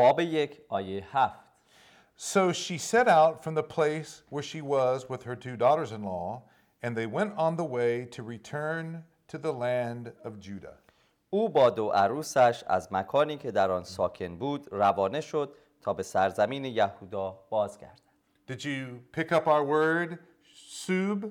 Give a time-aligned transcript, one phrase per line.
[0.00, 1.46] باب یک آیه هفت
[2.18, 6.02] So she set out from the place where she was with her two daughters in
[6.02, 6.44] law,
[6.82, 10.78] and they went on the way to return to the land of Judah.
[11.30, 16.02] او با دو عروسش از مکانی که در آن ساکن بود روانه شد تا به
[16.02, 18.00] سرزمین یهودا بازگردد
[18.48, 20.18] Did you pick up our word,
[20.86, 21.26] sub?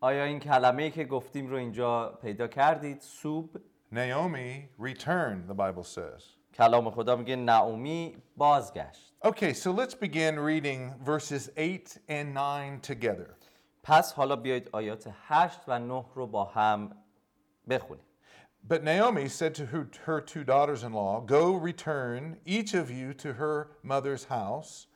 [0.00, 3.58] آیا این کلمه که گفتیم رو اینجا پیدا کردید سوب
[3.90, 6.36] Naomi returned, the Bible says.
[6.54, 13.36] کلام خدا میگه نعومی بازگشت Okay, so let's begin reading verses 8 and 9 together.
[13.82, 16.90] پس حالا بیایید آیات 8 و 9 رو با هم
[17.68, 18.04] بخونیم
[18.68, 23.14] But Naomi said to her, her two daughters in law, Go return, each of you,
[23.14, 24.88] to her mother's house.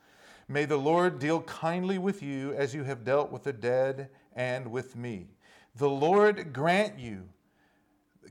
[0.47, 4.67] May the Lord deal kindly with you as you have dealt with the dead and
[4.67, 5.29] with me.
[5.75, 7.29] The Lord grant you,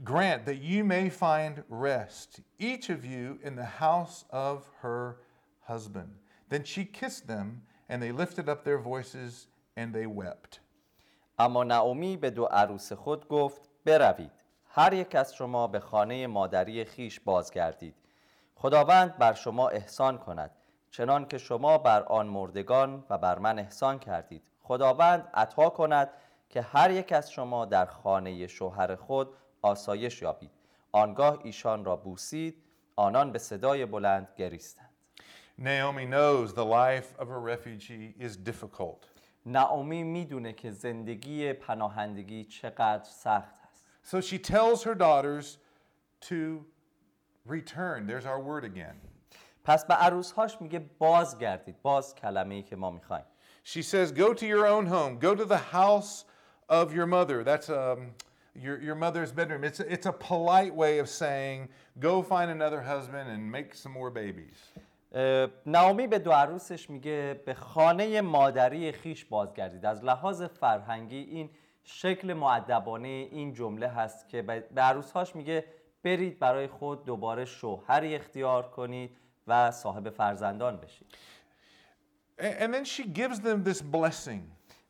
[0.04, 5.18] grant that you may find rest, each of you in the house of her
[5.62, 6.12] husband.
[6.50, 10.60] Then she kissed them, and they lifted up their voices and they wept.
[11.40, 14.32] اما نعومی به دو عروس خود گفت بروید
[14.70, 17.96] هر یک از شما به خانه مادری خیش بازگردید
[18.56, 20.52] خداوند بر شما احسان کند
[20.92, 26.10] چنان که شما بر آن مردگان و بر من احسان کردید خداوند عطا کند
[26.50, 30.51] که هر یک از شما در خانه شوهر خود آسایش یابید
[30.93, 32.63] آنگاه ایشان را بوسید
[32.97, 34.89] آنان به صدای بلند گریستند
[35.59, 39.07] Naomi knows the life of a refugee is difficult.
[39.47, 45.59] نعومی میدونه که زندگی پناهندگی چقدر سخت است So she tells her daughters
[46.21, 46.65] to
[47.47, 48.07] return.
[48.07, 48.97] There's our word again.
[49.65, 53.25] پس به عروسهاش میگه بازگردید باز کلمه ای که ما میخوایم
[53.65, 56.25] She says, Go to your own home, go to the house
[56.69, 57.45] of your mother.
[57.45, 58.15] That's um,
[58.62, 59.64] your, your mother's bedroom.
[59.64, 61.70] It's it's a polite way of saying,
[62.00, 64.60] Go find another husband and make some more babies.
[65.66, 71.50] نعومی به دو عروسش میگه به خانه مادری خیش بازگردید از لحاظ فرهنگی این
[71.84, 75.66] شکل معدبانه این جمله هست که به عروسهاش میگه
[76.04, 79.18] برید برای خود دوباره شوهری اختیار کنید
[79.48, 81.08] و صاحب فرزندان بشید
[82.40, 84.42] And then she gives them this blessing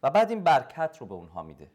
[0.03, 1.72] و بعد این برکت رو به اونها میده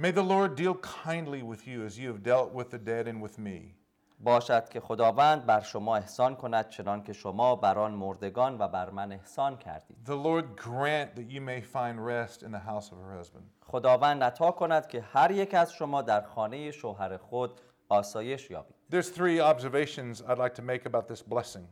[0.00, 3.20] May the Lord deal kindly with you as you have dealt with the dead and
[3.20, 3.74] with me.
[4.20, 8.90] باشد که خداوند بر شما احسان کند چنان که شما بر آن مردگان و بر
[8.90, 12.98] من احسان کردید The Lord grant that you may find rest in the house of
[12.98, 13.44] her husband.
[13.66, 19.08] خداوند عطا کند که هر یک از شما در خانه شوهر خود آسایش یابید There's
[19.10, 21.64] three observations I'd like to make about this blessing.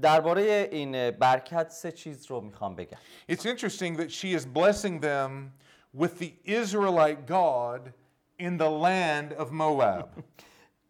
[0.00, 2.98] درباره این برکت سه چیز رو میخوام بگم
[3.30, 5.52] It's interesting that she is blessing them
[5.92, 7.92] with the Israelite God
[8.38, 10.08] in the land of Moab.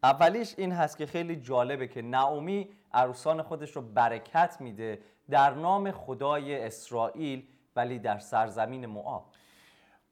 [0.03, 5.91] اولیش این هست که خیلی جالبه که نعومی عروسان خودش رو برکت میده در نام
[5.91, 9.25] خدای اسرائیل ولی در سرزمین موآب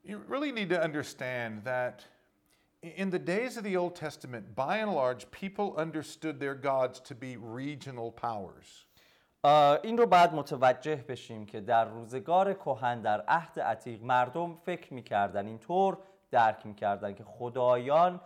[0.04, 2.04] you really need to understand that
[2.82, 7.14] in the days of the Old Testament, by and large, people understood their gods to
[7.14, 8.84] be regional powers.
[9.83, 15.45] این رو بعد متوجه بشیم که در روزگار کهن در عهد عتیق مردم فکر می‌کردن
[15.45, 15.97] اینطور
[16.31, 18.21] درک می‌کردن که خدایان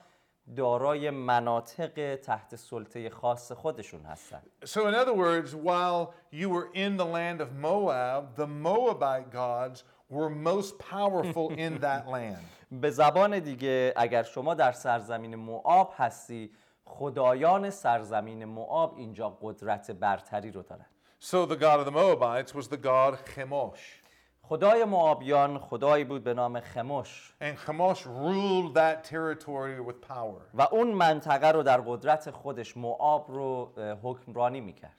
[0.55, 6.97] دارای مناطق تحت سلطه خاص خودشون هستن So, in other words, while you were in
[6.97, 12.43] the land of Moab, the Moabite gods were most powerful in that land.
[12.71, 16.51] به زبان دیگه اگر شما در سرزمین موآب هستی
[16.85, 20.85] خدایان سرزمین موآب اینجا قدرت برتری رو دارن
[21.22, 24.02] So, the god of the Moabites was the god Chemosh.
[24.42, 30.42] خدای موآبیان خدایی بود به نام خموش And Chemosh ruled that territory with power.
[30.54, 34.96] و اون منطقه رو در قدرت خودش موآب رو اه، حکمرانی میکرد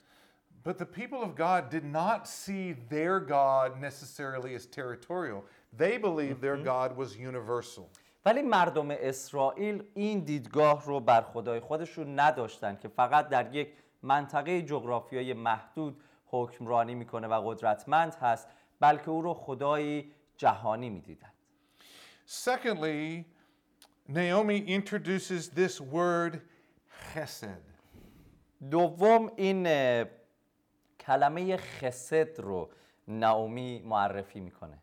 [0.66, 5.44] But the people of God did not see their God necessarily as territorial.
[5.78, 7.84] They believed their God was universal.
[8.26, 13.70] ولی مردم اسرائیل این دیدگاه رو بر خدای خودشون نداشتن که فقط در یک
[14.04, 16.04] منطقه جغرافیایی محدود
[16.43, 18.49] حکمرانی می‌کنه و قدرتمند هست
[18.81, 21.31] بلکه او رو خدای جهانی می‌دیدن
[22.27, 23.25] Secondly,
[24.09, 26.41] Naomi introduces this word
[27.15, 27.65] chesed.
[28.71, 29.69] دوم این
[31.01, 32.71] کلمه خسد رو
[33.09, 34.79] نعومی معرفی می‌کنه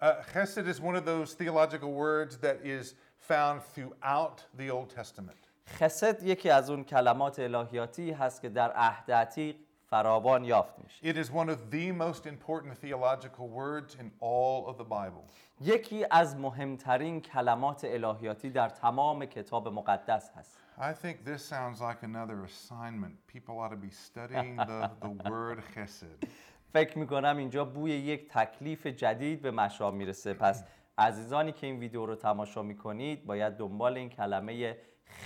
[0.00, 5.48] Uh, chesed is one of those theological words that is found throughout the Old Testament.
[5.68, 9.56] خسد یکی از اون کلمات الهیاتی هست که در عهد عتیق
[9.90, 14.76] فراوان یافت میشه It is one of the most important theological words in all of
[14.78, 15.24] the Bible.
[15.60, 22.02] یکی از مهمترین کلمات الهیاتی در تمام کتاب مقدس هست I think this sounds like
[22.02, 23.14] another assignment.
[23.34, 26.28] People ought to be studying the, the word chesed.
[26.72, 30.64] فکر می‌کنم اینجا بوی یک تکلیف جدید به مشام می‌رسه پس
[30.98, 34.76] عزیزانی که این ویدیو رو تماشا می‌کنید باید دنبال این کلمه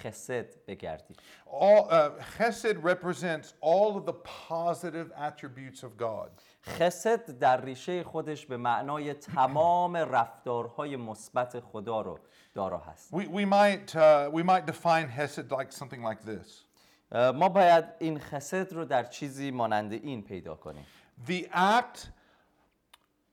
[0.03, 4.13] خسد بگردید All, uh, chesed represents all of the
[4.49, 6.29] positive attributes of God.
[6.65, 12.19] خسد در ریشه خودش به معنای تمام رفتارهای مثبت خدا رو
[12.53, 16.63] دارا هست We, we, might, uh, we might define Hesed like something like this
[17.11, 20.85] اه، ما باید این خسد رو در چیزی مانند این پیدا کنیم
[21.27, 21.97] the act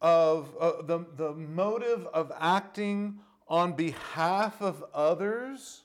[0.02, 5.84] of uh, the, the motive of acting on behalf of others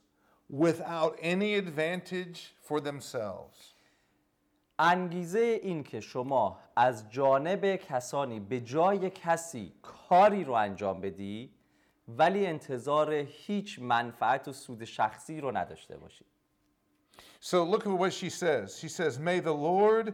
[0.54, 3.74] without any advantage for themselves.
[4.80, 11.50] انگیزه این که شما از جانب کسانی به جای کسی کاری رو انجام بدی
[12.08, 16.26] ولی انتظار هیچ منفعت و سود شخصی رو نداشته باشی
[17.42, 18.78] So look at what she says.
[18.78, 20.14] She says, May the Lord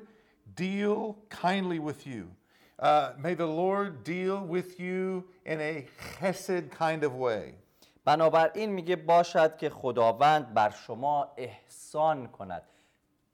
[0.56, 2.29] deal kindly with you.
[2.77, 5.88] Uh, may the Lord deal with you in a
[6.19, 7.56] chesed kind of way.
[8.05, 12.62] بنابراین میگه باشد که خداوند بر شما احسان کند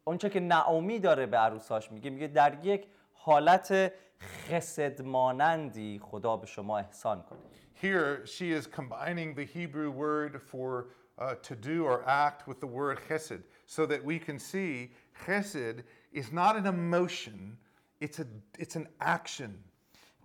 [0.05, 6.47] اونچه که نعومی داره به عروساش میگه میگه در یک حالت خسد مانندی خدا به
[6.47, 7.39] شما احسان کنه
[7.83, 10.87] Here, she is combining the Hebrew word for
[11.19, 14.93] uh, to do or act with the word chesed so that we can see
[15.25, 15.83] chesed
[16.13, 17.59] is not an emotion,
[18.01, 18.27] it's, a,
[18.59, 19.63] it's an action.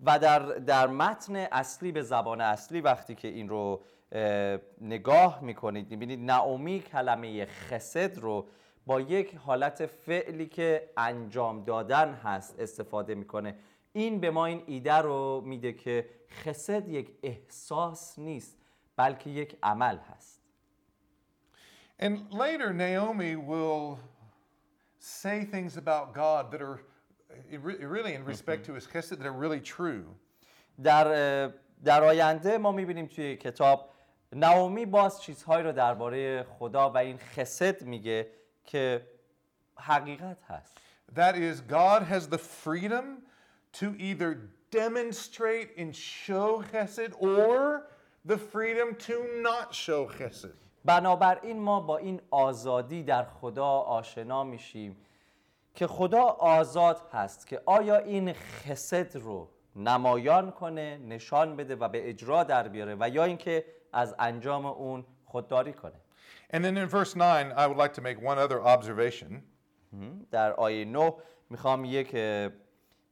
[0.05, 3.83] و در, در متن اصلی به زبان اصلی وقتی که این رو
[4.81, 5.91] نگاه می‌کنید.
[5.91, 8.47] می‌بینید نعومی کلمه خسد رو
[8.85, 13.55] با یک حالت فعلی که انجام دادن هست استفاده می‌کنه.
[13.93, 18.57] این به ما این ایده رو میده که خسد یک احساس نیست
[18.95, 20.41] بلکه یک عمل هست.
[21.99, 23.99] And later, Naomi will
[24.99, 26.79] say things about God that are
[27.67, 30.05] re- really in respect to his chesed that are really true.
[30.83, 31.51] در,
[31.83, 33.90] در آینده ما می‌بینیم توی کتاب
[34.33, 38.27] نعومی باز چیزهایی رو درباره خدا و این خسد میگه
[38.65, 39.07] که
[39.75, 40.77] حقیقت هست
[41.15, 43.23] That is, God has the freedom
[43.79, 47.87] to either demonstrate and show chesed or
[48.25, 50.55] the freedom to not show chesed.
[50.85, 54.97] بنابراین ما با این آزادی در خدا آشنا میشیم
[55.75, 62.09] که خدا آزاد هست که آیا این خسد رو نمایان کنه نشان بده و به
[62.09, 66.01] اجرا در بیاره و یا اینکه از انجام اون خودداری کنه
[66.53, 69.41] And then in verse 9, I would like to make one other observation.
[70.31, 71.13] در آیه 9
[71.49, 72.13] می‌خوام یک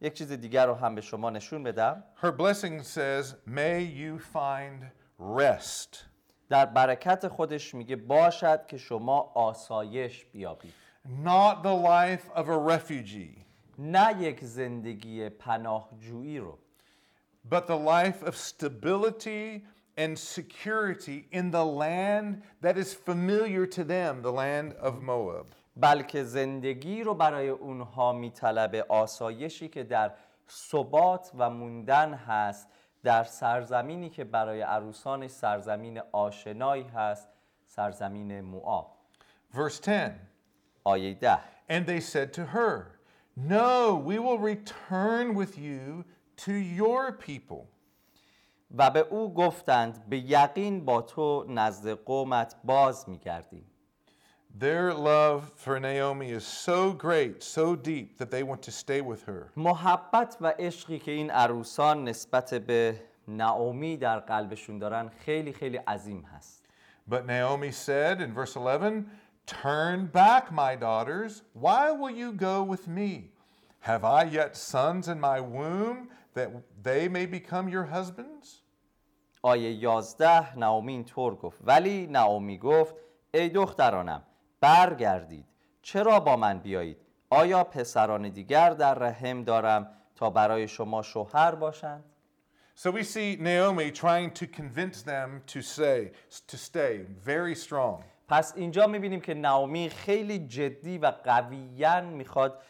[0.01, 4.83] یک چیز دیگر رو هم به شما نشون بدم Her blessing says, May you find
[5.19, 5.97] rest.
[6.49, 10.73] در برکت خودش میگه باشد که شما آسایش بیابید
[11.23, 13.45] not the life of a refugee,
[13.77, 16.59] نه یک زندگی پناهجویی رو
[17.51, 19.65] but the life of stability
[19.98, 25.46] and security in the land that is familiar to them, the land of Moab.
[25.76, 30.12] بلکه زندگی رو برای اونها میطلبه آسایشی که در
[30.50, 32.68] ثبات و موندن هست
[33.02, 37.28] در سرزمینی که برای عروسانش سرزمین آشنایی هست
[37.66, 38.94] سرزمین موآب
[39.54, 40.20] Verse 10
[40.84, 42.98] آیه ده And they said to her,
[43.36, 46.04] No, we will return with you
[46.44, 47.68] to your people.
[48.78, 53.70] و به او گفتند به یقین با تو نزد قومت باز میگردیم
[54.58, 59.22] Their love for Naomi is so great, so deep, that they want to stay with
[59.24, 59.50] her.
[59.56, 66.22] محبت و عشقی که این عروسان نسبت به نعومی در قلبشون دارن خیلی خیلی عظیم
[66.22, 66.64] هست
[67.06, 69.04] But Naomi said in verse 11,
[69.46, 71.42] Turn back, my daughters.
[71.52, 73.30] Why will you go with me?
[73.80, 76.48] Have I yet sons in my womb that
[76.82, 78.57] they may become your husbands?
[79.41, 82.95] آیه 11 نعومی اینطور گفت ولی نعومی گفت
[83.33, 84.23] ای دخترانم
[84.61, 85.45] برگردید
[85.81, 86.97] چرا با من بیایید
[87.29, 92.03] آیا پسران دیگر در رحم دارم تا برای شما شوهر باشند
[92.75, 96.11] So we see Naomi trying to convince them to say
[96.47, 98.03] to stay very strong.
[98.27, 102.61] پس اینجا می‌بینیم که نعومی خیلی جدی و قویا می‌خواد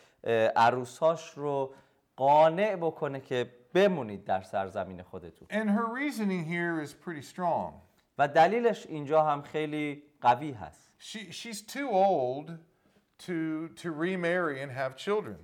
[0.56, 1.74] عروساش رو
[2.16, 7.74] قانع بکنه که بمونید در سرزمین خودتون And her reasoning here is pretty strong.
[8.18, 12.50] و دلیلش اینجا هم خیلی قوی هست She, she's too old
[13.28, 15.38] to, to remarry and have children.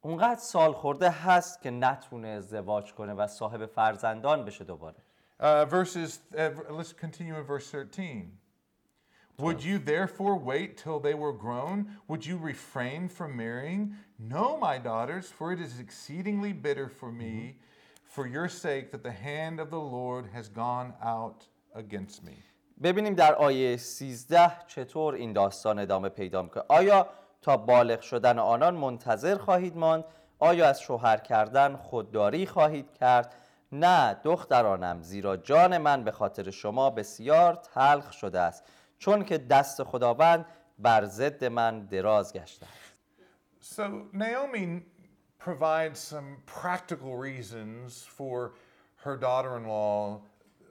[0.00, 4.96] اونقدر سال خورده هست که نتونه ازدواج کنه و صاحب فرزندان بشه دوباره
[5.40, 8.32] Uh, verses, uh, let's continue in verse 13.
[9.39, 11.77] Would you therefore wait till they were grown?
[12.07, 13.95] Would you refrain from marrying?
[14.19, 17.57] No, my daughters, for it is exceedingly bitter for me,
[18.03, 22.37] for your sake, that the hand of the Lord has gone out against me.
[22.83, 27.07] ببینیم در آیه 13 چطور این داستان ادامه پیدا میکنه آیا
[27.41, 30.05] تا بالغ شدن آنان منتظر خواهید ماند
[30.39, 33.35] آیا از شوهر کردن خودداری خواهید کرد
[33.71, 38.63] نه دخترانم زیرا جان من به خاطر شما بسیار تلخ شده است
[38.98, 40.46] چون که دست خداوند
[40.78, 42.88] بر ضد من دراز گشته است
[43.60, 44.82] So Naomi
[45.38, 48.52] provides some practical reasons for
[49.04, 50.20] her daughter-in-law,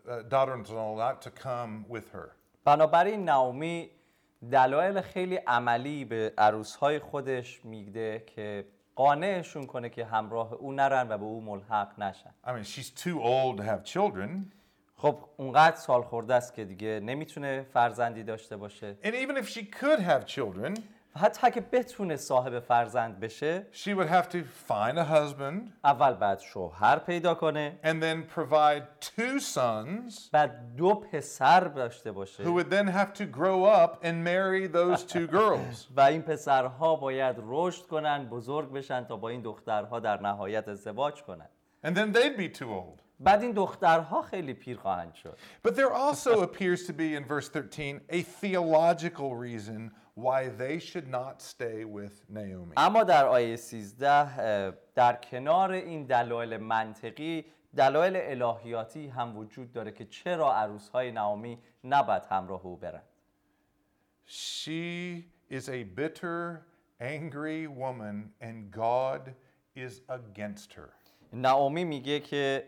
[0.10, 2.32] uh, daughter-in-law not to come with her.
[2.66, 3.90] بنابراین نعومی
[4.52, 8.66] دلایل خیلی عملی به عروسهای خودش میده که
[8.96, 13.22] قانعشون کنه که همراه او نرن و به او ملحق نشن I mean, she's too
[13.22, 14.54] old to have children,
[15.00, 19.62] خب اونقدر سال خورده است که دیگه نمی‌تونه فرزندی داشته باشه and even if she
[19.62, 20.80] could have children,
[21.16, 24.38] حتی اگه بتونه صاحب فرزند بشه she would have to
[24.70, 30.96] find a husband اول بعد شوهر پیدا کنه and then provide two sons بعد دو
[30.96, 35.88] پسر داشته باشه who would then have to grow up and marry those two girls.
[35.96, 41.24] و این پسرها باید رشد کنن بزرگ بشن تا با این دخترها در نهایت ازدواج
[41.24, 41.48] کنن
[41.86, 43.07] And then they'd be too old.
[43.20, 47.50] بعد این دخترها خیلی پیر خواهند شد But there also appears to be in verse
[47.50, 52.74] 13 a theological reason why they should not stay with Naomi.
[52.78, 57.46] اما در آیه 13 اه، در کنار این دلایل منطقی
[57.76, 63.02] دلایل الهیاتی هم وجود داره که چرا عروسهای نعومی نباید همراه او برن
[64.26, 66.66] She is a bitter,
[67.00, 69.34] angry woman, and God
[69.76, 70.90] is against her.
[71.34, 72.68] نعومی میگه که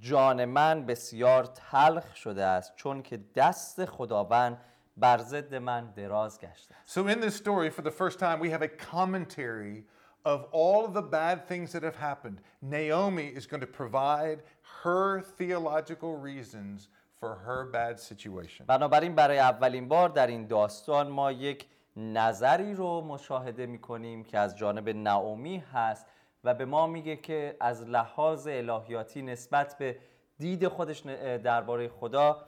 [0.00, 4.60] جان من بسیار تلخ شده است چون که دست خداوند
[4.96, 8.50] بر ضد من دراز گشته است So, in this story, for the first time, we
[8.50, 9.84] have a commentary
[10.24, 12.38] of all of the bad things that have happened.
[12.62, 14.38] Naomi is going to provide
[14.82, 16.88] her theological reasons
[17.20, 18.66] for her bad situation.
[18.66, 21.66] بنابراین برای اولین بار در این داستان ما یک
[21.96, 26.06] نظری رو مشاهده می‌کنیم که از جانب نعومی هست
[26.44, 29.98] و به ما میگه که از لحاظ الهیاتی نسبت به
[30.38, 31.00] دید خودش
[31.42, 32.44] درباره خدا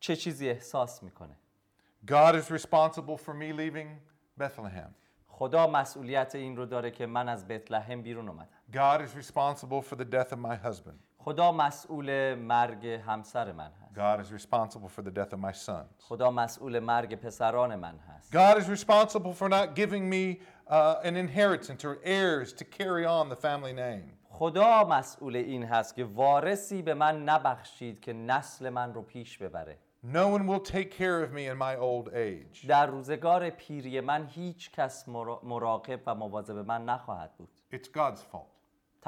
[0.00, 1.36] چه چیزی احساس می‌کنه
[2.06, 3.88] God is responsible for me leaving
[4.40, 4.94] Bethlehem.
[5.28, 9.96] خدا مسئولیت این رو داره که من از بتلهم بیرون اومدم God is responsible for
[9.96, 11.07] the death of my husband.
[11.18, 15.86] خدا مسئول مرگ همسر من هست God is responsible for the death of my sons.
[15.98, 21.16] خدا مسئول مرگ پسران من هست God is responsible for not giving me uh, an
[21.16, 24.14] inheritance or heirs to carry on the family name.
[24.30, 29.78] خدا مسئول این هست که وارثی به من نبخشید که نسل من رو پیش ببره
[30.04, 32.66] No one will take care of me in my old age.
[32.68, 38.22] در روزگار پیری من هیچ کس مرا- مراقب و مواظب من نخواهد بود It's God's
[38.32, 38.57] fault.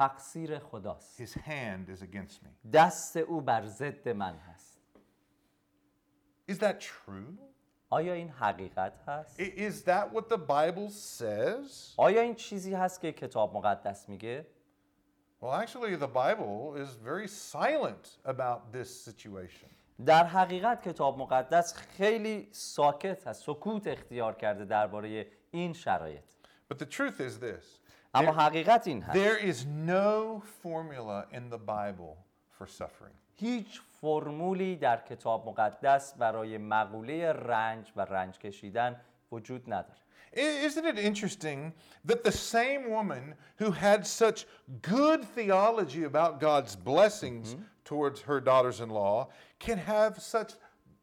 [0.01, 2.69] تقصیر خداست His hand is against me.
[2.73, 4.79] دست او بر ضد من هست
[6.51, 7.37] Is that true?
[7.89, 11.93] آیا این حقیقت هست؟ I- Is that what the Bible says?
[11.97, 14.45] آیا این چیزی هست که کتاب مقدس میگه؟
[15.41, 19.69] Well, actually, the Bible is very silent about this situation.
[20.05, 26.23] در حقیقت کتاب مقدس خیلی ساکت هست سکوت اختیار کرده درباره این شرایط
[26.73, 27.80] But the truth is this
[28.14, 32.16] اما حقیقت این هست there is no formula in the Bible
[32.58, 33.14] for suffering.
[33.36, 39.00] هیچ فرمولی در کتاب مقدس برای مقوله رنج و رنج کشیدن
[39.32, 39.98] وجود نداره
[40.36, 41.72] I- Isn't it interesting
[42.08, 44.46] that the same woman who had such
[44.82, 49.28] good theology about God's blessings towards her daughters in law
[49.66, 50.50] can have such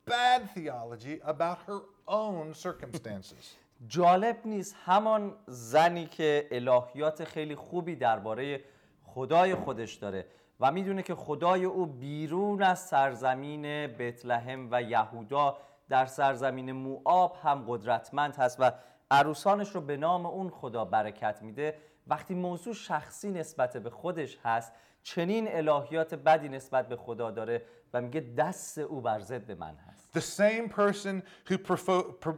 [0.05, 3.55] bad theology about her own circumstances?
[3.86, 8.60] جالب نیست همان زنی که الهیات خیلی خوبی درباره
[9.04, 10.26] خدای خودش داره
[10.60, 15.56] و می‌دونه که خدای او بیرون از سرزمین بتلهم و یهودا
[15.88, 18.72] در سرزمین موآب هم قدرتمند هست و
[19.10, 21.74] عروسانش رو به نام اون خدا برکت میده.
[22.08, 24.72] وقتی موضوع شخصی نسبت به خودش هست
[25.02, 27.62] چنین الهیات بدی نسبت به خدا داره
[27.94, 31.58] و میگه دست او بر ضد من هست The same person who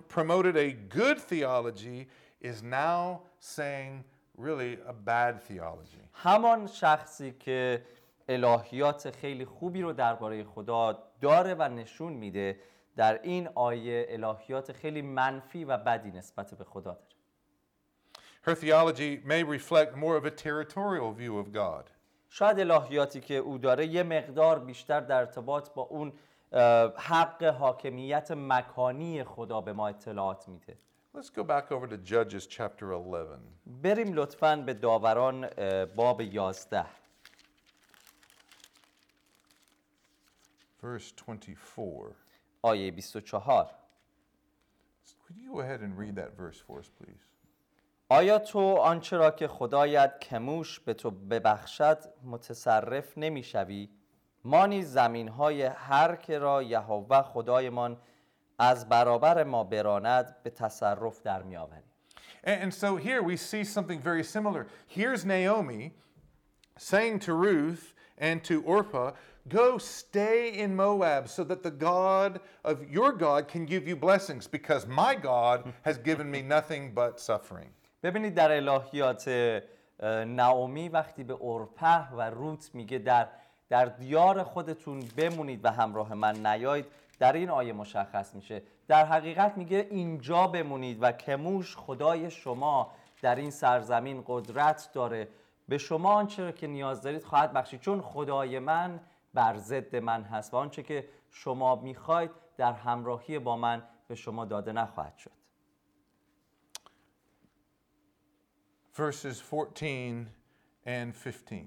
[0.08, 2.08] promoted a good theology
[2.42, 4.04] is now saying
[4.38, 6.00] really a bad theology.
[6.12, 7.82] همان شخصی که
[8.28, 12.60] الهیات خیلی خوبی رو درباره خدا داره و نشون میده
[12.96, 17.19] در این آیه الهیات خیلی منفی و بدی نسبت به خدا داره
[18.41, 21.89] Her theology may reflect more of a territorial view of God.
[22.29, 26.13] شاید الهیاتی که او داره یه مقدار بیشتر در ارتباط با اون
[26.51, 30.77] اه، حق حاکمیت مکانی خدا به ما اطلاعات میده
[31.17, 33.39] Let's go back over to Judges chapter 11.
[33.83, 36.85] بریم لطفاً به داوران اه، باب 11
[40.83, 42.15] Verse 24.
[42.61, 43.69] آیه 24
[45.27, 47.23] Could you go ahead and read that verse for us, please?
[48.09, 53.89] آیا تو آنچه را که خدایت کموش به تو ببخشد متصرف نمیشوی
[54.43, 57.97] ما نیز زمین های هر که را یهوه خدایمان
[58.59, 61.83] از برابر ما براند به تصرف در می آوریم
[62.45, 64.67] And, and so here we see something very similar.
[64.87, 65.93] Here's Naomi
[66.77, 69.11] saying to Ruth and to Orpah,
[69.47, 74.47] Go stay in Moab so that the God of your God can give you blessings
[74.47, 77.69] because my God has given me nothing but suffering.
[78.02, 79.28] ببینید در الهیات
[80.26, 83.28] نعومی وقتی به اورپه و روت میگه در
[83.68, 86.86] در دیار خودتون بمونید و همراه من نیایید
[87.18, 88.62] در این آیه مشخص میشه.
[88.88, 92.90] در حقیقت میگه اینجا بمونید و کموش خدای شما
[93.22, 95.28] در این سرزمین قدرت داره.
[95.68, 99.00] به شما آنچه که نیاز دارید خواهد بخشید چون خدای من
[99.34, 104.44] بر ضد من هست و آنچه که شما می‌خواید در همراهی با من به شما
[104.44, 105.39] داده نخواهد شد.
[108.96, 110.26] Verses 14
[110.86, 111.66] and 15.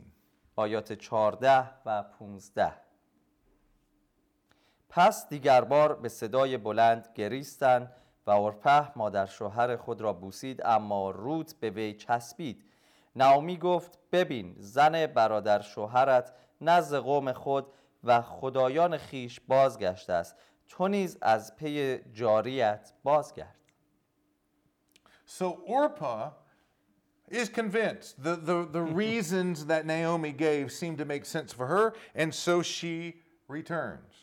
[0.56, 2.74] آیات 14 و 15
[4.90, 7.92] پس دیگر بار به صدای بلند گریستند
[8.26, 12.66] و اورپه مادر شوهر خود را بوسید اما روت به وی چسبید.
[13.16, 17.68] نعومی گفت ببین زن برادر شوهرت نزد قوم خود
[18.04, 20.36] و خدایان خیش بازگشته است.
[20.68, 23.56] تو نیز از پی جاریت بازگرد.
[25.28, 26.43] So Orpah
[27.42, 28.22] is convinced.
[28.24, 32.62] The, the, the reasons that Naomi gave seem to make sense for her, and so
[32.62, 32.96] she
[33.48, 34.14] returns.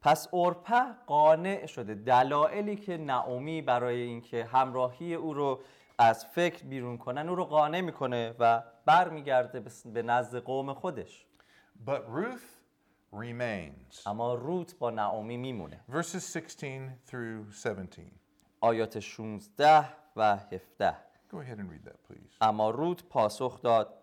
[0.00, 5.60] پس اورپه قانع شده دلایلی که نعومی برای اینکه همراهی او رو
[5.98, 11.26] از فکر بیرون کنن او رو قانع می‌کنه و برمیگرده به- به نزد قوم خودش
[11.86, 12.48] But Ruth
[13.12, 14.06] remains.
[14.06, 18.02] اما روت با نعومی میمونه Verses 16 through 17.
[18.60, 19.84] آیات 16
[20.16, 20.96] و 17
[21.30, 22.36] Go ahead and read that, please.
[22.40, 23.94] اما روت پاسخ داد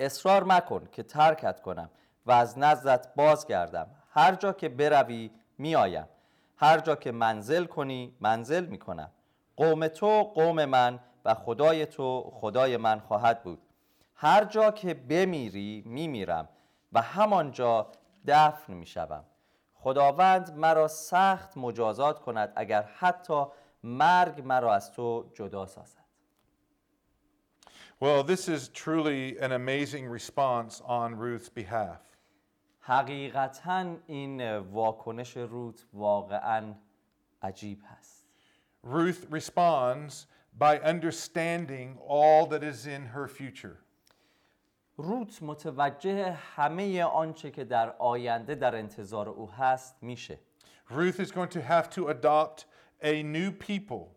[0.00, 1.90] اصرار مکن که ترکت کنم
[2.26, 3.86] و از نزدت بازگردم.
[4.10, 6.08] هر جا که بروی میآیم.
[6.56, 9.10] هر جا که منزل کنی منزل می‌کنم.
[9.56, 13.58] قوم تو قوم من و خدای تو خدای من خواهد بود.
[14.14, 16.48] هر جا که بمیری میمیرم
[16.92, 17.86] و همانجا
[18.26, 19.24] دفن می‌شوم.
[19.74, 23.44] خداوند مرا سخت مجازات کند اگر حتی
[23.82, 26.03] مرگ مرا از تو جدا سازد.
[27.99, 31.99] Well, this is truly an amazing response on Ruth's behalf.
[32.81, 36.73] حقیقتا این واکنش روت واقعا
[37.41, 38.25] عجیب هست
[38.83, 43.77] Ruth responds by understanding all that is in her future.
[44.97, 50.39] روت متوجه همه آنچه که در آینده در انتظار او هست میشه
[50.89, 52.65] Ruth is going to have to adopt
[53.03, 54.15] a new people.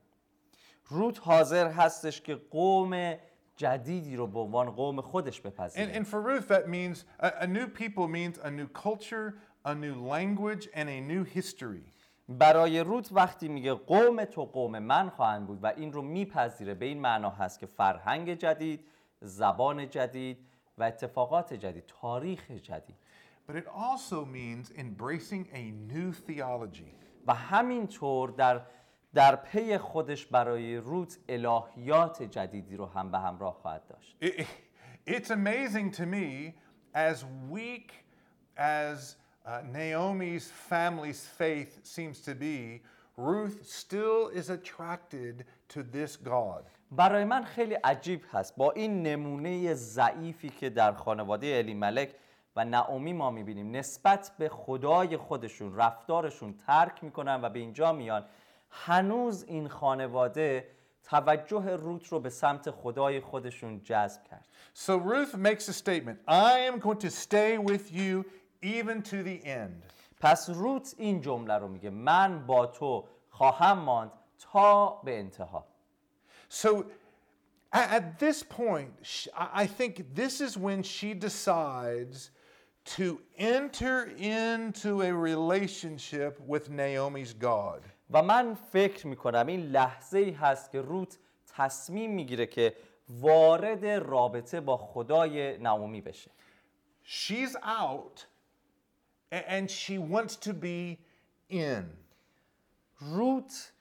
[0.88, 3.14] روت حاضر هستش که قوم
[3.57, 7.47] جدیدی رو به عنوان قوم خودش And, بپذیره and for Ruth, that means a, a
[7.47, 9.33] new people means a new culture,
[9.65, 11.91] a new language, and a new history.
[12.29, 16.85] برای روت وقتی میگه قوم تو قوم من خواهند بود و این رو میپذیره به
[16.85, 18.85] این معنا هست که فرهنگ جدید
[19.21, 20.37] زبان جدید
[20.77, 22.95] و اتفاقات جدید تاریخ جدید
[23.47, 26.95] But it also means embracing a new theology.
[27.27, 28.61] و همینطور در
[29.13, 34.17] در پی خودش برای روت الهیات جدیدی رو هم به همراه خواهد داشت.
[34.23, 34.45] It-
[35.07, 36.53] it's amazing to me,
[36.93, 37.91] as weak
[38.57, 39.15] as
[39.45, 42.81] uh, Naomi's family's faith seems to be,
[43.17, 45.35] Ruth still is attracted
[45.73, 46.63] to this God.
[46.91, 48.55] برای من خیلی عجیب هست.
[48.57, 52.15] با این نمونه ضعیفی که در خانواده الی ملک
[52.55, 58.25] و نعومی ما می‌بینیم نسبت به خدای خودشون رفتارشون ترک می‌کنن و به اینجا میان.
[58.70, 60.68] هنوز این خانواده
[61.04, 66.58] توجه روت رو به سمت خدای خودشون جذب کرد So Ruth makes a statement I
[66.70, 68.24] am going to stay with you
[68.62, 69.82] even to the end.
[70.20, 75.66] پس روت این جمله رو میگه من با تو خواهم ماند تا به انتها
[76.50, 76.68] So
[77.74, 82.30] a- at this point, sh- I I think this is when she decides
[82.96, 87.82] to enter into a relationship with Naomi's God.
[88.11, 91.17] و من فکر می‌کنم این لحظه ای هست که روت
[91.47, 92.75] تصمیم می‌گیره که
[93.09, 96.31] وارد رابطه با خدای نعومی بشه
[97.05, 98.25] She's out
[99.31, 100.97] and she wants to be
[101.49, 101.83] in.
[102.99, 103.71] روت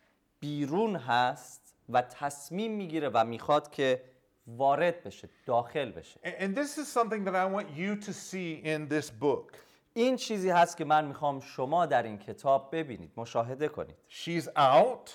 [0.41, 4.03] بیرون هست و تصمیم می‌گیره و می‌خواد که
[4.47, 8.89] وارد بشه داخل بشه And this is something that I want you to see in
[8.89, 9.66] this book.
[9.96, 15.10] این چیزی هست که من میخوام شما در این کتاب ببینید مشاهده کنید She's out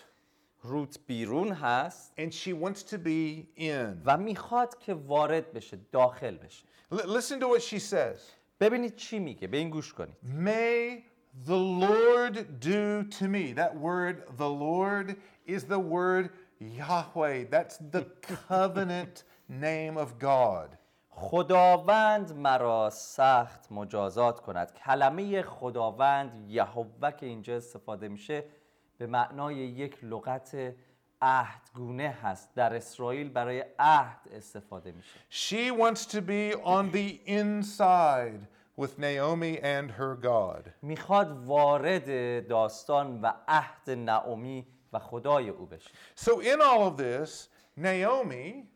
[0.63, 4.03] روت بیرون هست and she wants to be in.
[4.05, 8.19] و میخواد که وارد بشه داخل بشه L- listen to what she says.
[8.61, 11.03] ببینید چی میگه به این گوش کنید May
[11.47, 13.53] the Lord do to me.
[13.53, 17.45] That word, the Lord, is the word Yahweh.
[17.51, 18.05] That's the
[18.49, 20.69] covenant name of God.
[21.22, 24.74] خداوند مرا سخت مجازات کند.
[24.74, 28.44] کلمه خداوند یهوه که اینجا استفاده میشه
[28.98, 30.58] به معنای یک لغت
[31.22, 32.56] عهدگونه هست.
[32.56, 35.20] در اسرائیل برای عهد استفاده میشه.
[35.30, 38.48] She wants to be on the inside
[38.82, 40.70] with Naomi and her God.
[40.82, 45.90] می‌خواد وارد داستان و عهد نعومی و خدای او بشه.
[46.16, 48.68] So, in all of this, Naomi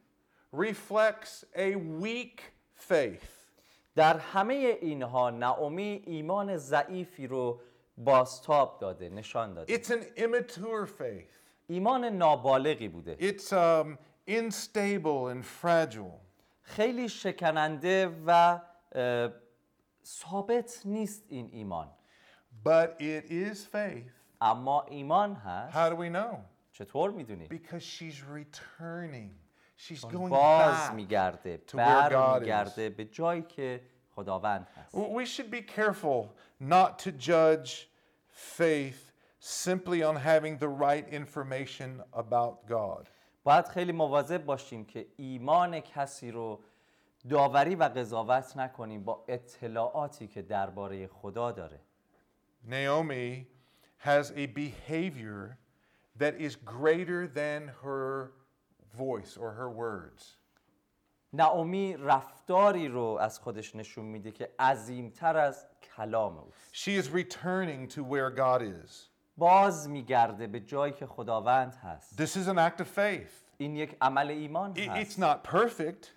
[0.53, 2.41] reflects a weak
[2.75, 3.31] faith.
[3.95, 7.61] در همه اینها نعومی ایمان ضعیفی رو
[7.97, 11.33] بازتاب داده نشان داده It's an immature faith,
[11.67, 13.97] ایمان نابالغی بوده it's um,
[14.29, 16.19] unstable and fragile.
[16.61, 18.59] خیلی شکننده و
[18.91, 19.29] اه،
[20.05, 21.91] ثابت نیست این ایمان
[22.65, 24.11] But it is faith.
[24.41, 26.37] اما ایمان هست How do we know?
[26.71, 29.44] چطور می‌دونید Because she's returning.
[29.76, 30.94] She's going باز back.
[30.94, 33.80] میگرده to where God برمیگرده به جایی که
[34.16, 36.28] خداوند هست We should be careful
[36.60, 37.88] not to judge
[38.58, 43.08] faith simply on having the right information about God.
[43.44, 46.60] باید خیلی مواظب باشیم که ایمان کسی رو
[47.28, 51.80] داوری و قضاوت نکنیم با اطلاعاتی که درباره خدا داره
[52.68, 53.46] Naomi
[54.04, 55.56] has a behavior
[56.18, 58.32] that is greater than her
[58.97, 60.23] voice or her words.
[61.33, 67.87] نعومی رفتاری رو از خودش نشون میده که عظیمتر از کلام اوست She is returning
[67.95, 68.91] to where God is.
[69.37, 73.31] باز میگرده به جایی که خداوند هست This is an act of faith.
[73.57, 76.07] این یک عمل ایمان I- It's هست not perfect.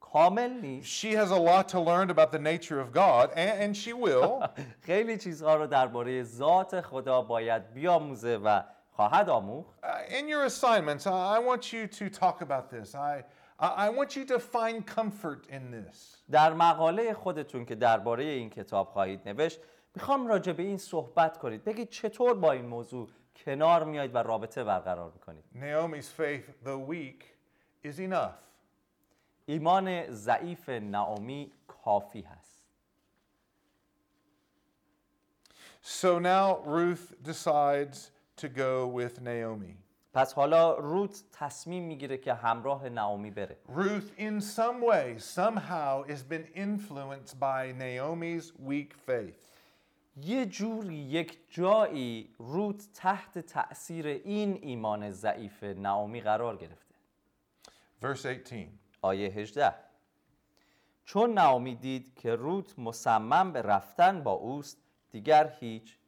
[0.00, 3.76] کامل نیست She has a lot to learn about the nature of God, and, and
[3.76, 4.46] she will.
[4.86, 8.62] خیلی چیزها رو درباره ذات خدا باید بیاموزه و
[8.96, 12.94] خواهد آموخت Uh, in your assignments, I I want you to talk about this.
[12.94, 13.24] I,
[13.58, 16.16] I I want you to find comfort in this.
[16.30, 19.60] در مقاله خودتون که درباره این کتاب خواهید نوشت
[19.94, 23.08] می‌خوام راجع به این صحبت کنید بگید چطور با این موضوع
[23.44, 27.24] کنار میایید و رابطه برقرار می‌کنید Naomi's faith, though weak,
[27.88, 28.34] is enough.
[29.46, 32.62] ایمان ضعیف نعومی کافی هست
[35.82, 39.76] So now Ruth decides to go with Naomi.
[40.12, 46.22] پس حالا روت تصمیم می‌گیره که همراه نعومی بره Ruth, in some way, somehow, has
[46.22, 49.56] been influenced by Naomi's weak faith.
[50.16, 56.94] یه جوری یک جایی روت تحت تأثیر این ایمان ضعیف نعومی قرار گرفته
[58.02, 58.68] Verse 18.
[59.02, 59.74] آیه 18
[61.04, 64.78] چون نعومی دید که روت مصمم به رفتن با اوست
[65.10, 65.98] دیگر هیچ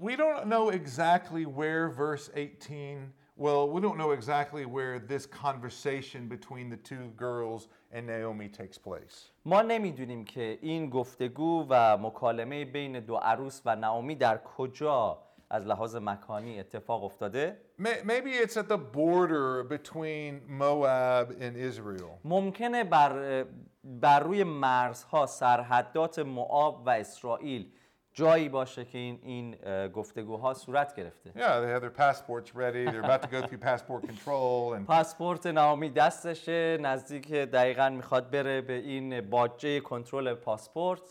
[0.00, 6.28] We don't know exactly where verse 18, well, we don't know exactly where this conversation
[6.28, 9.30] between the two girls and Naomi takes place.
[9.44, 15.18] ما نمیدونیم که این گفتگو و مکالمه بین دو عروس و نعومی در کجا
[15.50, 22.18] از لحاظ مکانی اتفاق افتاده May- Maybe it's at the border between Moab and Israel.
[22.24, 23.44] ممکنه بر,
[23.84, 27.72] بر روی مرزها سرحدات معاب و اسرائیل
[28.13, 29.55] جایی باشه که این این
[29.87, 32.85] گفتگوها صورت گرفته Yeah, they have their passports ready.
[32.85, 34.73] They're about to go through passport control.
[34.73, 41.01] And پاسپورت نامی دستشه نزدیک دقیقا می‌خواد بره به این باجه کنترل پاسپورت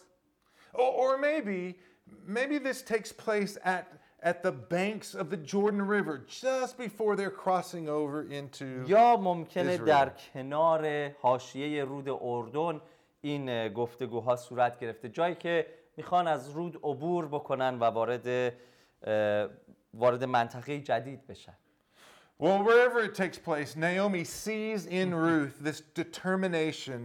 [0.75, 1.75] or, maybe,
[2.27, 3.87] maybe this takes place at,
[4.23, 8.65] at the banks of the Jordan River just before they're crossing over into.
[8.87, 9.87] یا ممکنه Israel.
[9.87, 12.81] در کنار حاشیه رود اردن
[13.21, 15.67] این گفتگوها صورت گرفته جایی که
[16.01, 18.53] می‌خوان از رود عبور بکنن و وارد
[19.95, 21.57] وارد منطقه جدید بشن
[22.39, 27.01] Well, wherever it takes place, Naomi sees in Ruth this determination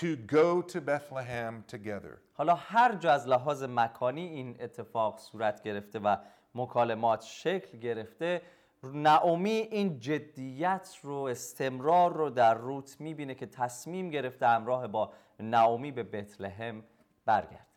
[0.00, 2.18] to go to Bethlehem together.
[2.32, 6.16] حالا هر جا از لحاظ مکانی این اتفاق صورت گرفته و
[6.54, 8.42] مکالمات شکل گرفته
[8.82, 15.92] نعومی این جدیت رو استمرار رو در روت می‌بینه که تصمیم گرفته همراه با نعومی
[15.92, 16.84] به بتلهم
[17.24, 17.69] برگرد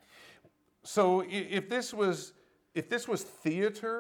[0.83, 2.33] So i- if this was
[2.75, 3.97] if this was theater,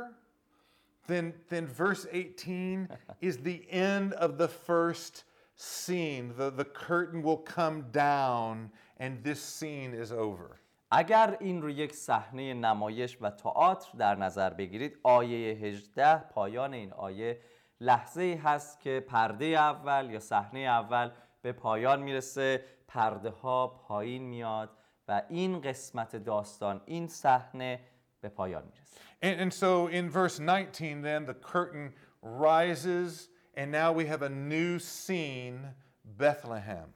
[1.07, 2.89] then then verse 18
[3.21, 5.25] is the end of the first
[5.57, 6.35] scene.
[6.37, 10.61] The, the curtain will come down and this scene is over.
[10.91, 16.93] اگر این رو یک صحنه نمایش و تئاتر در نظر بگیرید آیه 18 پایان این
[16.93, 17.41] آیه
[17.81, 21.11] لحظه ای هست که پرده اول یا صحنه اول
[21.43, 24.71] به پایان میرسه پرده ها پایین میاد
[25.08, 27.80] و این قسمت داستان این صحنه
[28.22, 33.92] به پایان می‌رسه And, and so in verse 19, then the curtain rises, and now
[33.92, 36.94] we have a new scene Bethlehem.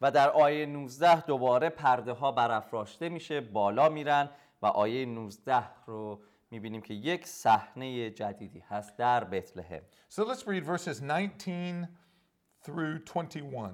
[0.00, 4.30] و در آیه 19 دوباره پرده ها برافراشته میشه بالا میرن
[4.62, 10.64] و آیه 19 رو می‌بینیم که یک صحنه جدیدی هست در بتلهم So let's read
[10.64, 11.88] verses 19
[12.64, 13.72] through 21.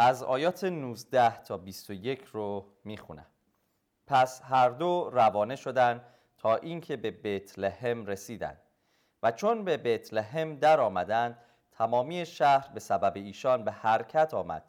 [0.00, 3.26] از آیات 19 تا 21 رو می‌خونم.
[4.06, 6.04] پس هر دو روانه شدند
[6.38, 8.60] تا اینکه به بتلهم رسیدند
[9.22, 11.38] و چون به بتلهم در آمدند
[11.72, 14.64] تمامی شهر به سبب ایشان به حرکت آمد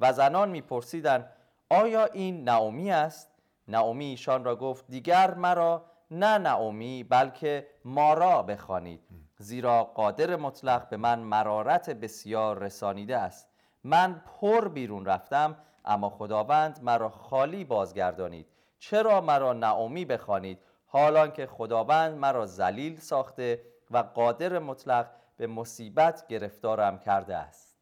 [0.00, 1.32] و زنان میپرسیدند
[1.70, 3.28] آیا این نعومی است؟
[3.68, 9.00] نعومی ایشان را گفت دیگر مرا نه نعومی بلکه مارا بخوانید.
[9.38, 13.51] زیرا قادر مطلق به من مرارت بسیار رسانیده است.
[13.84, 18.46] من پر بیرون رفتم اما خداوند مرا خالی بازگردانید.
[18.78, 26.26] چرا مرا نعومی بخوانید؟ حالان که خداوند مرا ذلیل ساخته و قادر مطلق به مصیبت
[26.28, 27.72] گرفتارم کرده است.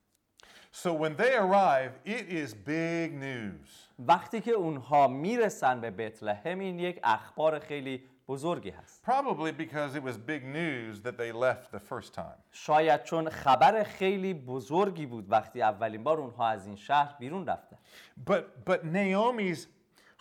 [0.73, 3.69] So when they arrive, it is big news.
[3.99, 10.03] وقتی که اونها می‌رسن به بتلهم این یک اخبار خیلی بزرگی هست Probably because it
[10.03, 12.39] was big news that they left the first time.
[12.53, 17.77] شاید چون خبر خیلی بزرگی بود وقتی اولین بار اونها از این شهر بیرون رفتن
[18.31, 19.67] But but Naomi's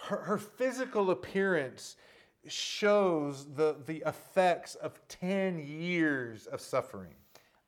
[0.08, 1.96] her, her physical appearance
[2.48, 7.16] shows the, the effects of 10 years of suffering.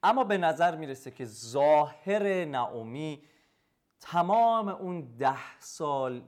[0.04, 3.24] اما به نظر می‌رسه که ظاهر نعومی
[4.00, 6.22] تمام اون ده سال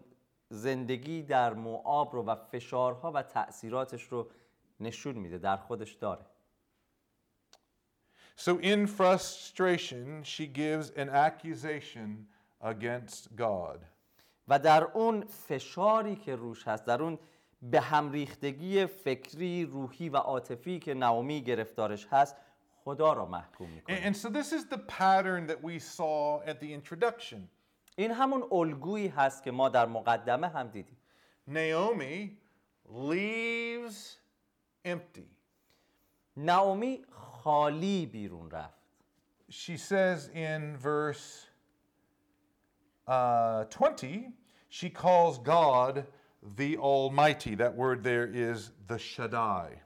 [0.54, 4.30] زندگی در موآب رو و فشارها و تأثیراتش رو
[4.80, 6.26] نشون میده در خودش داره
[8.36, 12.28] So in frustration, she gives an accusation
[12.62, 13.80] against God.
[14.48, 17.20] و در اون فشاری که روش هست در اون
[17.62, 22.36] به هم ریختگی فکری روحی و عاطفی که نعومی گرفتارش هست
[22.84, 26.74] خدا را محکوم می‌کنه and so this is the pattern that we saw at the
[26.74, 27.50] introduction.
[27.97, 30.99] این همون الگویی هست که ما در مقدمه هم دیدیم
[31.49, 32.37] Naomi
[32.87, 34.19] leaves
[34.85, 35.29] empty.
[36.37, 38.79] نعومی خالی بیرون رفت
[39.51, 41.47] She says in verse
[43.07, 44.33] uh, 20,
[44.69, 46.07] she calls God
[46.43, 47.55] the Almighty.
[47.55, 49.81] That word there is the Shaddai.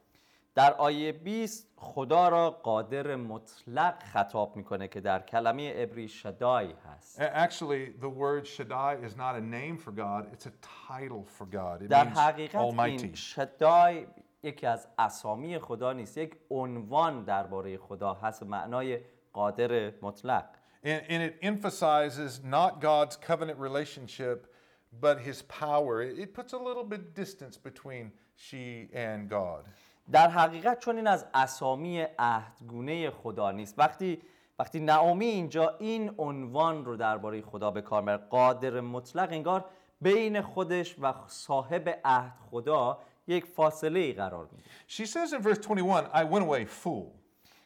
[0.57, 7.21] در آیه 20 خدا را قادر مطلق خطاب می‌کنه که در کلمه عبری شدای هست
[7.21, 10.53] Actually, the word Shaddai is not a name for God, it's a
[10.89, 11.81] title for God.
[11.81, 13.03] It در حقیقت Almighty.
[13.03, 14.07] این شدای
[14.43, 18.99] یکی از اسامی خدا نیست یک عنوان درباره خدا هست معنای
[19.33, 20.45] قادر مطلق
[20.83, 24.53] And, and it emphasizes not God's covenant relationship,
[25.01, 26.01] but his power.
[26.01, 29.65] It, it puts a little bit distance between she and God.
[30.11, 34.21] در حقیقت چون این از اسامی عهدگونه خدا نیست وقتی
[34.59, 39.65] وقتی نعومی اینجا این عنوان رو درباره خدا به کار می‌بره قادر مطلق انگار
[40.01, 45.59] بین خودش و صاحب عهد خدا یک فاصله ای قرار میده She says in verse
[45.67, 47.11] 21, I went away full.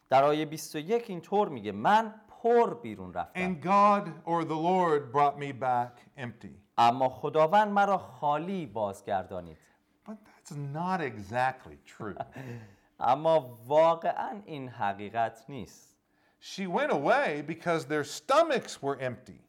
[0.09, 5.39] در آیه 21 اینطور میگه من پر بیرون رفتم And God or the Lord brought
[5.39, 6.61] me back empty.
[6.77, 9.57] اما خداوند مرا خالی بازگردانید
[10.50, 12.16] that's That's not exactly true.
[13.00, 15.96] اما واقعا این حقیقت نیست
[16.40, 19.40] she went away because their stomachs were empty.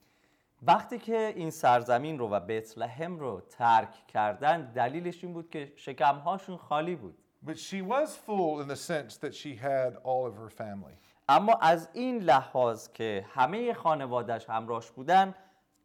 [0.62, 6.57] وقتی که این سرزمین رو و بتلهم رو ترک کردن دلیلش این بود که شکمهاشون
[6.57, 10.49] خالی بود But she was full in the sense that she had all of her
[10.49, 10.97] family.
[11.29, 15.36] اما از این لحاظ که همه خانوادش همراهش بودن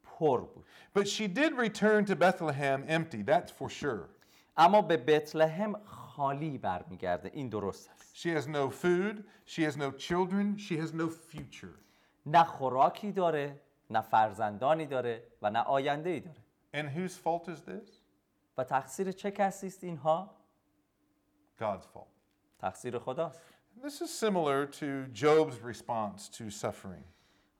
[0.02, 0.64] پر بود
[0.98, 4.08] But she did return to Bethlehem empty, that's for sure.
[4.57, 9.15] اما به بتلهم خالی برمیگرده این درست است She has no food,
[9.45, 11.77] she has no children, she has no future.
[12.25, 16.37] نه خوراکی داره نه فرزندانی داره و نه آینده ای داره
[16.73, 17.91] And whose fault is this?
[18.57, 20.35] و تقصیر چه کسی است اینها
[21.59, 22.07] God's fault.
[22.59, 23.41] تقصیر خداست
[23.83, 27.03] This is similar to Job's response to suffering.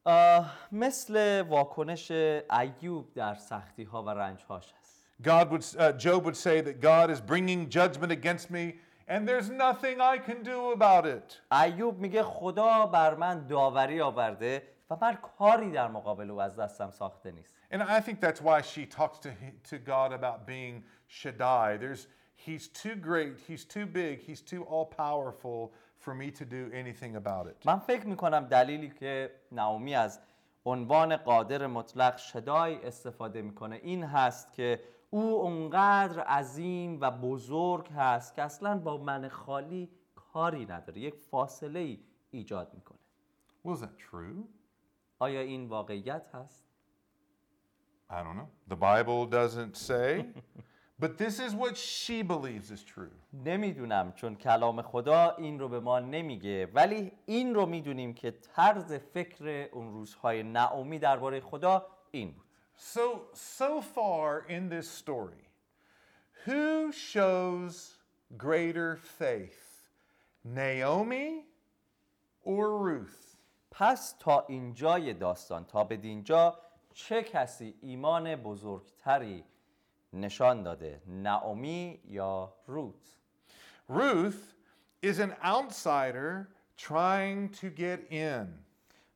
[0.05, 2.11] آه، مثل واکنش
[2.51, 4.86] ایوب در سختی ها و رنج هاش است
[5.22, 8.74] God would, uh, Job would say that God is bringing judgment against me
[9.08, 11.40] and there's nothing I can do about it.
[11.52, 16.90] ایوب میگه خدا بر من داوری آورده و من کاری در مقابل او از دستم
[16.90, 20.84] ساخته نیست And I think that's why she talks to, hi- to God about being
[21.08, 21.78] Shaddai.
[21.78, 26.70] There's, he's too great, he's too big, he's too all powerful for me to do
[26.74, 27.56] anything about it.
[27.64, 30.20] من فکر میکنم دلیلی که نعومی از
[30.64, 38.35] عنوان قادر مطلق شدای استفاده میکنه این هست که او اونقدر عظیم و بزرگ هست
[38.35, 41.99] که اصلا با من خالی کاری نداره یک فاصله ای
[42.31, 42.97] ایجاد می‌کنه
[43.65, 44.43] Was that true?
[45.19, 46.67] آیا این واقعیت هست؟
[48.09, 48.49] I don't know.
[48.69, 50.25] The Bible doesn't say,
[51.01, 53.11] but this is what she believes is true.
[53.33, 58.93] نمی‌دونم چون کلام خدا این رو به ما نمیگه ولی این رو می‌دونیم که طرز
[58.93, 65.48] فکر اون روزهای نعومی درباره خدا این بود So, so far in this story,
[66.44, 67.98] who shows
[68.36, 69.88] greater faith?
[70.44, 71.44] Naomi
[72.42, 73.32] or Ruth?
[73.70, 76.58] پس تا اینجای داستان تا به دینجا
[76.94, 79.44] چه کسی ایمان بزرگتری
[80.12, 83.16] نشان داده نعومی یا روت
[83.88, 84.54] Ruth
[85.02, 88.46] is an outsider trying to get in.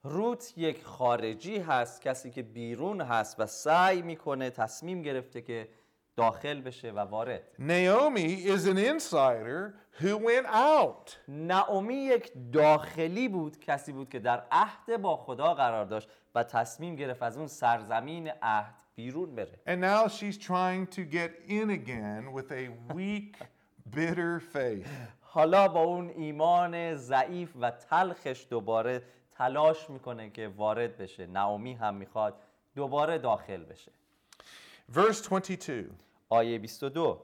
[0.03, 5.67] روت یک خارجی هست کسی که بیرون هست و سعی می‌کنه تصمیم گرفته که
[6.15, 11.15] داخل بشه و وارد Naomi is an insider who went out.
[11.27, 16.95] نعومی یک داخلی بود کسی بود که در عهد با خدا قرار داشت و تصمیم
[16.95, 22.33] گرفت از اون سرزمین عهد بیرون بره And now she's trying to get in again
[22.33, 23.37] with a weak,
[23.95, 24.87] bitter faith.
[25.21, 29.03] حالا با اون ایمان ضعیف و تلخش دوباره
[29.41, 32.41] تلاش می‌کنه که وارد بشه نعومی هم می‌خواد
[32.75, 33.91] دوباره داخل بشه
[34.93, 35.95] Verse 22.
[36.29, 37.21] آیه 22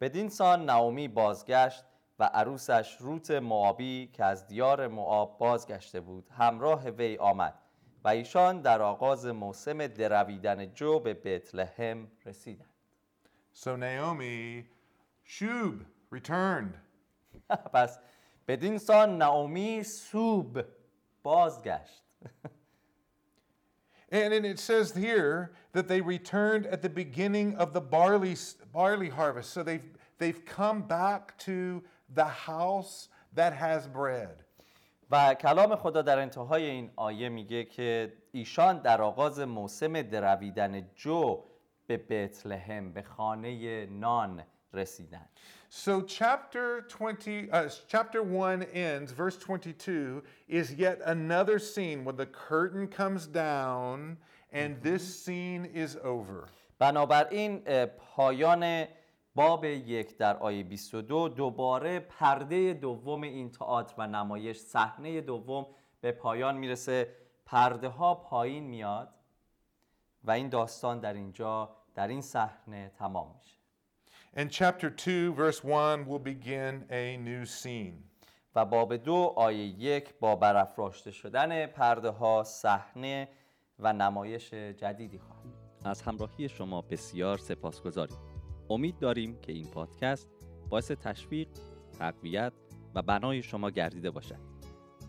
[0.00, 1.84] بدین سان نعومی بازگشت
[2.18, 7.54] و عروسش روت موابی که از دیار موآب بازگشته بود همراه وی آمد
[8.04, 12.70] و ایشان در آغاز موسم درویدن جو به بتلهم رسیدند
[13.54, 14.64] So Naomi,
[15.24, 16.74] Shub, returned.
[17.74, 17.98] پس
[18.48, 20.60] بدین سان نعومی سوب
[21.22, 22.02] بازگشت
[24.12, 28.36] And, and it says here that they returned at the beginning of the barley,
[28.72, 29.50] barley harvest.
[29.52, 31.82] So they've, they've come back to
[32.14, 34.44] the house that has bread.
[35.10, 41.44] و کلام خدا در انتهای این آیه میگه که ایشان در آغاز موسم درویدن جو
[41.86, 45.28] به بتلهم به خانه نان رسیدند
[45.76, 52.26] So chapter 20, uh, chapter 1 ends, verse 22 is yet another scene when the
[52.26, 54.16] curtain comes down
[54.52, 56.48] and this scene is over.
[56.78, 58.86] بنابراین اه، پایان
[59.34, 65.66] باب یک در آیه 22 دوباره پرده دوم این تئاتر و نمایش صحنه دوم
[66.00, 67.08] به پایان می‌رسه.
[67.46, 69.14] پرده ها پایین میاد
[70.24, 73.53] و این داستان در اینجا در این صحنه تمام میشه.
[74.36, 78.02] And chapter 2, verse 1 will begin a new scene.
[78.54, 83.28] و باب دو آیه یک با برافراشته شدن پرده ها صحنه
[83.78, 85.44] و نمایش جدیدی خواهد.
[85.84, 88.16] از همراهی شما بسیار سپاسگزاریم
[88.70, 90.28] امید داریم که این پادکست
[90.68, 91.48] باعث تشویق
[91.98, 92.52] تقویت
[92.94, 94.40] و بنای شما گردیده باشد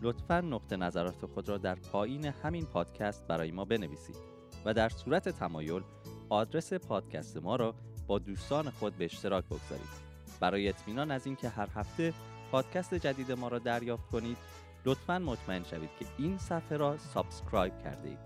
[0.02, 4.16] لطفا نقطه نظرات خود را در پایین همین پادکست برای ما بنویسید
[4.64, 5.82] و در صورت تمایل
[6.28, 7.74] آدرس پادکست ما را
[8.06, 10.06] با دوستان خود به اشتراک بگذارید.
[10.40, 12.14] برای اطمینان از اینکه هر هفته
[12.52, 14.36] پادکست جدید ما را دریافت کنید
[14.84, 18.18] لطفا مطمئن شوید که این صفحه را subscribe کرده اید.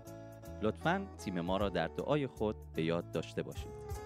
[0.61, 4.00] لطفا تیم ما را در دعای خود به یاد داشته باشید.